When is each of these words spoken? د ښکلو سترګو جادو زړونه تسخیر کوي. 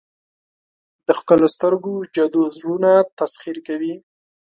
د 1.05 1.07
ښکلو 1.19 1.47
سترګو 1.55 1.93
جادو 2.15 2.43
زړونه 2.57 2.91
تسخیر 3.19 3.57
کوي. 3.67 3.95